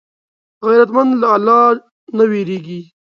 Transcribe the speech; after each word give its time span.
غیرتمند 0.67 1.11
له 1.21 1.27
الله 1.35 1.65
نه 2.17 2.23
وېرېږي 2.29 2.81